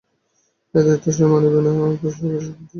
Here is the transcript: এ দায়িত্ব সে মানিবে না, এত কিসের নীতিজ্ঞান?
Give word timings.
এ 0.73 0.85
দায়িত্ব 0.85 1.07
সে 1.15 1.23
মানিবে 1.31 1.59
না, 1.65 1.71
এত 1.83 1.95
কিসের 2.01 2.23
নীতিজ্ঞান? 2.23 2.63